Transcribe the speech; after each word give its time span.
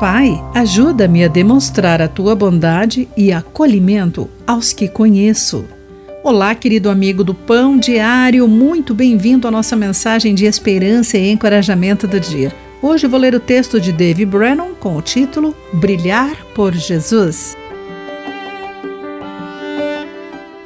Pai, 0.00 0.42
ajuda-me 0.54 1.22
a 1.22 1.28
demonstrar 1.28 2.00
a 2.00 2.08
tua 2.08 2.34
bondade 2.34 3.06
e 3.14 3.30
acolhimento 3.30 4.30
aos 4.46 4.72
que 4.72 4.88
conheço. 4.88 5.66
Olá, 6.24 6.54
querido 6.54 6.88
amigo 6.88 7.22
do 7.22 7.34
Pão 7.34 7.76
Diário, 7.76 8.48
muito 8.48 8.94
bem-vindo 8.94 9.46
à 9.46 9.50
nossa 9.50 9.76
mensagem 9.76 10.34
de 10.34 10.46
esperança 10.46 11.18
e 11.18 11.30
encorajamento 11.30 12.08
do 12.08 12.18
dia. 12.18 12.50
Hoje 12.80 13.06
vou 13.06 13.20
ler 13.20 13.34
o 13.34 13.40
texto 13.40 13.78
de 13.78 13.92
Dave 13.92 14.24
Brennan 14.24 14.72
com 14.80 14.96
o 14.96 15.02
título 15.02 15.54
Brilhar 15.74 16.34
por 16.54 16.72
Jesus. 16.72 17.54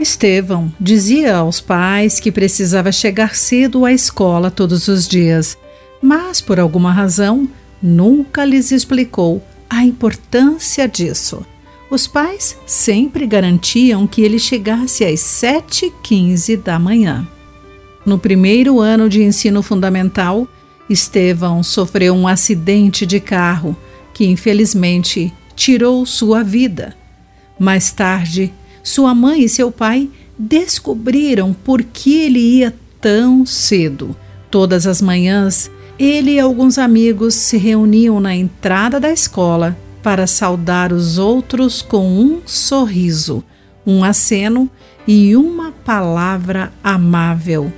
Estevão 0.00 0.72
dizia 0.80 1.36
aos 1.36 1.60
pais 1.60 2.18
que 2.18 2.32
precisava 2.32 2.90
chegar 2.90 3.36
cedo 3.36 3.84
à 3.84 3.92
escola 3.92 4.50
todos 4.50 4.88
os 4.88 5.06
dias, 5.06 5.56
mas 6.02 6.40
por 6.40 6.58
alguma 6.58 6.92
razão 6.92 7.48
nunca 7.82 8.44
lhes 8.44 8.70
explicou 8.70 9.42
a 9.68 9.84
importância 9.84 10.88
disso. 10.88 11.44
Os 11.90 12.06
pais 12.06 12.56
sempre 12.66 13.26
garantiam 13.26 14.06
que 14.06 14.22
ele 14.22 14.38
chegasse 14.38 15.04
às 15.04 15.20
7h15 15.20 16.62
da 16.62 16.78
manhã. 16.78 17.26
No 18.06 18.18
primeiro 18.18 18.80
ano 18.80 19.08
de 19.08 19.22
ensino 19.22 19.62
fundamental, 19.62 20.46
Estevão 20.88 21.62
sofreu 21.62 22.14
um 22.14 22.26
acidente 22.26 23.04
de 23.04 23.20
carro 23.20 23.76
que, 24.14 24.24
infelizmente, 24.26 25.32
tirou 25.54 26.04
sua 26.06 26.42
vida. 26.42 26.96
Mais 27.58 27.92
tarde, 27.92 28.52
sua 28.82 29.14
mãe 29.14 29.42
e 29.42 29.48
seu 29.48 29.70
pai 29.70 30.08
descobriram 30.38 31.52
por 31.52 31.82
que 31.82 32.22
ele 32.22 32.38
ia 32.38 32.74
tão 33.00 33.44
cedo. 33.44 34.16
Todas 34.50 34.86
as 34.86 35.02
manhãs, 35.02 35.70
ele 36.00 36.30
e 36.30 36.40
alguns 36.40 36.78
amigos 36.78 37.34
se 37.34 37.58
reuniam 37.58 38.18
na 38.20 38.34
entrada 38.34 38.98
da 38.98 39.12
escola 39.12 39.76
para 40.02 40.26
saudar 40.26 40.94
os 40.94 41.18
outros 41.18 41.82
com 41.82 42.08
um 42.08 42.40
sorriso, 42.46 43.44
um 43.86 44.02
aceno 44.02 44.70
e 45.06 45.36
uma 45.36 45.72
palavra 45.72 46.72
amável. 46.82 47.70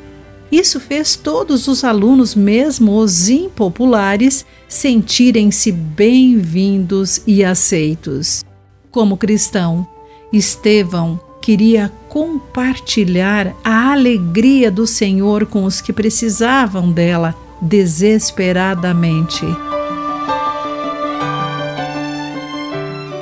Isso 0.53 0.79
fez 0.79 1.17
todos 1.17 1.67
os 1.67 1.83
alunos, 1.83 2.37
mesmo 2.37 2.97
os 2.97 3.29
impopulares, 3.29 4.47
sentirem-se 4.69 5.73
bem-vindos 5.73 7.23
e 7.27 7.43
aceitos. 7.43 8.45
Como 8.93 9.17
cristão, 9.17 9.85
Estevão 10.33 11.19
queria 11.41 11.91
compartilhar 12.09 13.53
a 13.65 13.91
alegria 13.91 14.71
do 14.71 14.87
Senhor 14.87 15.45
com 15.45 15.65
os 15.65 15.81
que 15.81 15.93
precisavam 15.93 16.93
dela 16.93 17.35
desesperadamente. 17.63 19.47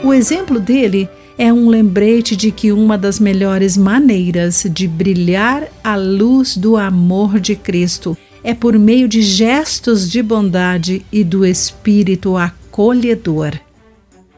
O 0.03 0.15
exemplo 0.15 0.59
dele 0.59 1.09
é 1.37 1.53
um 1.53 1.69
lembrete 1.69 2.35
de 2.35 2.51
que 2.51 2.73
uma 2.73 2.97
das 2.97 3.21
melhores 3.21 3.77
maneiras 3.77 4.67
de 4.69 4.89
brilhar 4.89 5.69
a 5.85 5.95
luz 5.95 6.57
do 6.57 6.77
amor 6.77 7.39
de 7.39 7.55
Cristo 7.55 8.17
é 8.43 8.55
por 8.55 8.79
meio 8.79 9.07
de 9.07 9.21
gestos 9.21 10.11
de 10.11 10.23
bondade 10.23 11.05
e 11.13 11.23
do 11.23 11.45
espírito 11.45 12.37
acolhedor. 12.37 13.53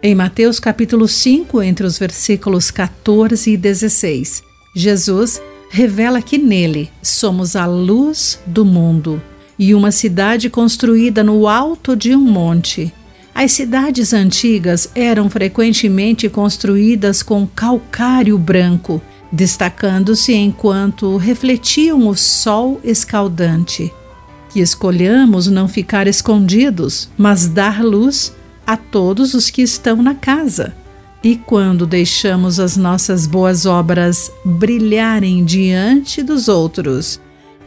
Em 0.03 0.16
Mateus 0.16 0.59
capítulo 0.59 1.06
5, 1.06 1.62
entre 1.62 1.87
os 1.87 1.97
versículos 1.97 2.72
14 2.72 3.53
e 3.53 3.56
16, 3.56 4.42
Jesus 4.75 5.41
revela 5.70 6.20
que 6.20 6.37
nele 6.37 6.91
somos 7.00 7.55
a 7.55 7.66
luz 7.66 8.41
do 8.44 8.64
mundo 8.64 9.22
e 9.62 9.77
uma 9.77 9.92
cidade 9.92 10.50
construída 10.50 11.22
no 11.22 11.46
alto 11.46 11.94
de 11.94 12.16
um 12.16 12.20
monte. 12.20 12.92
As 13.32 13.52
cidades 13.52 14.12
antigas 14.12 14.91
eram 14.92 15.30
frequentemente 15.30 16.28
construídas 16.28 17.22
com 17.22 17.46
calcário 17.46 18.36
branco, 18.36 19.00
destacando-se 19.30 20.32
enquanto 20.34 21.16
refletiam 21.16 22.09
o 22.09 22.16
sol 22.16 22.81
escaldante. 22.82 23.92
Que 24.50 24.59
escolhamos 24.59 25.47
não 25.47 25.69
ficar 25.69 26.08
escondidos, 26.08 27.08
mas 27.16 27.47
dar 27.47 27.84
luz 27.84 28.34
a 28.66 28.76
todos 28.76 29.32
os 29.32 29.48
que 29.48 29.62
estão 29.62 30.03
na 30.03 30.16
casa. 30.16 30.75
E 31.22 31.37
quando 31.37 31.87
deixamos 31.87 32.58
as 32.58 32.76
nossas 32.76 33.28
boas 33.28 33.64
obras 33.64 34.28
brilharem 34.44 35.44
diante 35.44 36.20
dos 36.20 36.48
outros, 36.48 37.20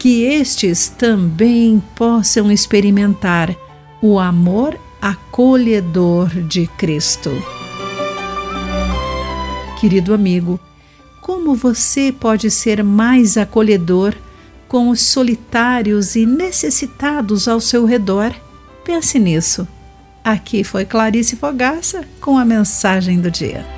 que 0.05 0.21
estes 0.21 0.87
também 0.87 1.81
possam 1.95 2.51
experimentar 2.51 3.55
o 4.03 4.19
amor 4.19 4.79
acolhedor 5.01 6.29
de 6.43 6.67
Cristo. 6.67 7.31
Querido 9.79 10.13
amigo, 10.13 10.59
como 11.23 11.55
você 11.55 12.11
pode 12.11 12.51
ser 12.51 12.83
mais 12.83 13.35
acolhedor 13.35 14.13
com 14.67 14.89
os 14.89 15.01
solitários 15.01 16.15
e 16.15 16.23
necessitados 16.23 17.47
ao 17.47 17.59
seu 17.59 17.83
redor? 17.83 18.31
Pense 18.83 19.17
nisso. 19.17 19.67
Aqui 20.23 20.63
foi 20.63 20.85
Clarice 20.85 21.35
Fogaça 21.35 22.05
com 22.21 22.37
a 22.37 22.45
mensagem 22.45 23.19
do 23.19 23.31
dia. 23.31 23.74